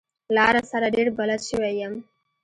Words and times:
لاره 0.35 0.61
سره 0.71 0.87
ډېر 0.95 1.07
بلد 1.17 1.41
شوی 1.49 1.73
يم. 1.81 1.93